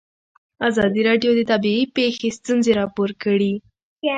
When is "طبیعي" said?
1.51-1.83